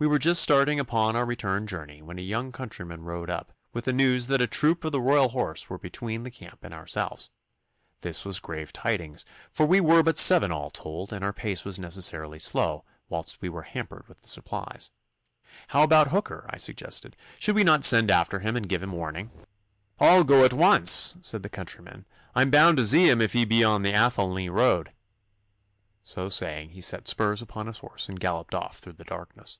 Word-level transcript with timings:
We 0.00 0.06
were 0.06 0.18
just 0.18 0.40
starting 0.40 0.80
upon 0.80 1.14
our 1.14 1.26
return 1.26 1.66
journey 1.66 2.00
when 2.00 2.18
a 2.18 2.22
young 2.22 2.52
countryman 2.52 3.02
rode 3.02 3.28
up, 3.28 3.52
with 3.74 3.84
the 3.84 3.92
news 3.92 4.28
that 4.28 4.40
a 4.40 4.46
troop 4.46 4.82
of 4.82 4.92
the 4.92 4.98
Royal 5.02 5.28
Horse 5.28 5.68
were 5.68 5.76
between 5.76 6.22
the 6.22 6.30
camp 6.30 6.60
and 6.64 6.72
ourselves. 6.72 7.28
This 8.00 8.24
was 8.24 8.40
grave 8.40 8.72
tidings, 8.72 9.26
for 9.52 9.66
we 9.66 9.78
were 9.78 10.02
but 10.02 10.16
seven 10.16 10.50
all 10.50 10.70
told, 10.70 11.12
and 11.12 11.22
our 11.22 11.34
pace 11.34 11.66
was 11.66 11.78
necessarily 11.78 12.38
slow 12.38 12.86
whilst 13.10 13.42
we 13.42 13.50
were 13.50 13.60
hampered 13.64 14.08
with 14.08 14.22
the 14.22 14.26
supplies. 14.26 14.90
'How 15.68 15.82
about 15.82 16.08
Hooker?' 16.08 16.46
I 16.48 16.56
suggested. 16.56 17.14
'Should 17.38 17.54
we 17.56 17.62
not 17.62 17.84
send 17.84 18.10
after 18.10 18.38
him 18.40 18.56
and 18.56 18.70
give 18.70 18.82
him 18.82 18.92
warning?' 18.92 19.44
'I'll 19.98 20.24
goo 20.24 20.46
at 20.46 20.54
once,' 20.54 21.16
said 21.20 21.42
the 21.42 21.50
countryman. 21.50 22.06
'I'm 22.34 22.50
bound 22.50 22.78
to 22.78 22.84
zee 22.84 23.10
him 23.10 23.20
if 23.20 23.34
he 23.34 23.44
be 23.44 23.62
on 23.62 23.82
the 23.82 23.92
Athelney 23.92 24.48
road.' 24.48 24.94
So 26.02 26.30
saying 26.30 26.70
he 26.70 26.80
set 26.80 27.06
spurs 27.06 27.40
to 27.46 27.64
his 27.66 27.78
horse 27.80 28.08
and 28.08 28.18
galloped 28.18 28.54
off 28.54 28.78
through 28.78 28.94
the 28.94 29.04
darkness. 29.04 29.58